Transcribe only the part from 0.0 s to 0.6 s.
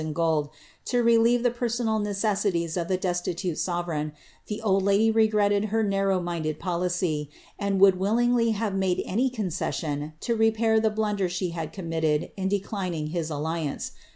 in gold,